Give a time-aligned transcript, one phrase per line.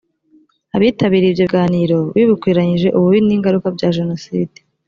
[0.75, 4.57] abitabiriye ibyo biganiro bibukiranyije ububi n ingaruka bya jenoside